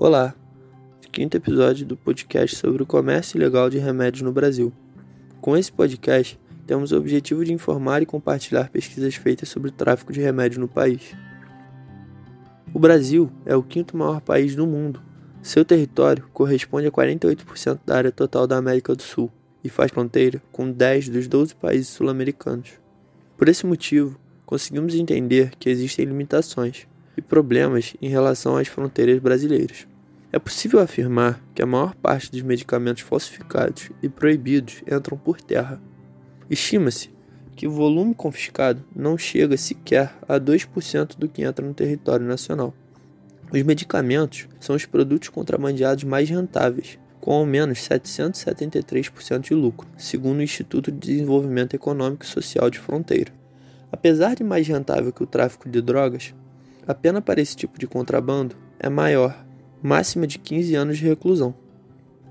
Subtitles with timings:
[0.00, 0.32] Olá,
[1.10, 4.72] quinto episódio do podcast sobre o comércio ilegal de remédios no Brasil.
[5.40, 6.38] Com esse podcast,
[6.68, 10.68] temos o objetivo de informar e compartilhar pesquisas feitas sobre o tráfico de remédios no
[10.68, 11.16] país.
[12.72, 15.02] O Brasil é o quinto maior país do mundo.
[15.42, 19.28] Seu território corresponde a 48% da área total da América do Sul
[19.64, 22.70] e faz fronteira com 10 dos 12 países sul-americanos.
[23.36, 26.86] Por esse motivo, conseguimos entender que existem limitações
[27.18, 29.86] e problemas em relação às fronteiras brasileiras.
[30.30, 35.80] É possível afirmar que a maior parte dos medicamentos falsificados e proibidos entram por terra.
[36.48, 37.10] Estima-se
[37.56, 42.72] que o volume confiscado não chega sequer a 2% do que entra no território nacional.
[43.52, 50.38] Os medicamentos são os produtos contrabandeados mais rentáveis, com ao menos 773% de lucro, segundo
[50.38, 53.32] o Instituto de Desenvolvimento Econômico e Social de Fronteira.
[53.90, 56.34] Apesar de mais rentável que o tráfico de drogas,
[56.88, 59.44] a pena para esse tipo de contrabando é maior,
[59.82, 61.54] máxima de 15 anos de reclusão.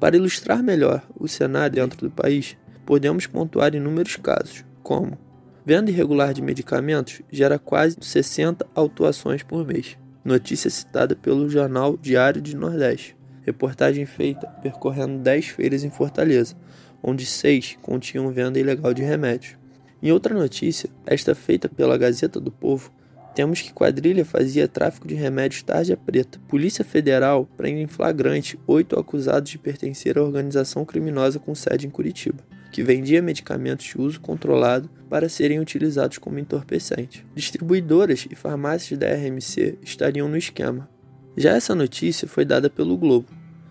[0.00, 5.18] Para ilustrar melhor o cenário dentro do país, podemos pontuar inúmeros casos, como
[5.62, 9.98] venda irregular de medicamentos gera quase 60 autuações por mês.
[10.24, 13.14] Notícia citada pelo jornal Diário de Nordeste.
[13.42, 16.56] Reportagem feita percorrendo 10 feiras em Fortaleza,
[17.02, 19.56] onde seis continham venda ilegal de remédios.
[20.02, 22.90] Em outra notícia, esta feita pela Gazeta do Povo,
[23.36, 26.40] temos que quadrilha fazia tráfico de remédios tarja preta.
[26.48, 31.90] Polícia Federal prende em flagrante oito acusados de pertencer à organização criminosa com sede em
[31.90, 32.38] Curitiba,
[32.72, 37.26] que vendia medicamentos de uso controlado para serem utilizados como entorpecente.
[37.34, 40.88] Distribuidoras e farmácias da RMC estariam no esquema.
[41.36, 43.28] Já essa notícia foi dada pelo Globo.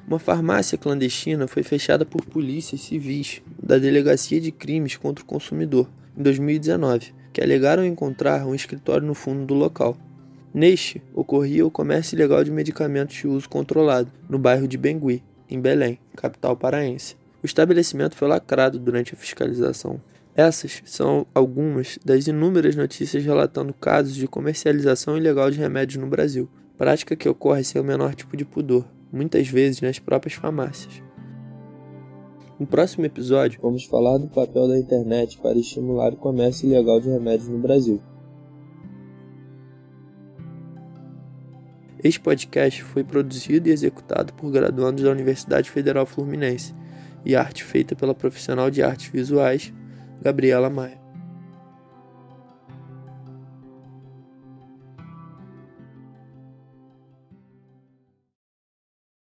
[0.07, 5.89] Uma farmácia clandestina foi fechada por polícias civis da Delegacia de Crimes contra o Consumidor
[6.17, 9.97] em 2019 que alegaram encontrar um escritório no fundo do local.
[10.53, 15.59] Neste, ocorria o comércio ilegal de medicamentos de uso controlado, no bairro de Bengui, em
[15.59, 17.17] Belém, capital paraense.
[17.43, 19.99] O estabelecimento foi lacrado durante a fiscalização.
[20.33, 26.49] Essas são algumas das inúmeras notícias relatando casos de comercialização ilegal de remédios no Brasil,
[26.77, 31.04] prática que ocorre sem o menor tipo de pudor, muitas vezes nas próprias farmácias.
[32.57, 37.09] No próximo episódio, vamos falar do papel da internet para estimular o comércio ilegal de
[37.09, 38.01] remédios no Brasil.
[42.01, 46.73] Este podcast foi produzido e executado por graduandos da Universidade Federal Fluminense
[47.25, 49.73] e arte feita pela profissional de artes visuais
[50.21, 51.04] Gabriela Maia.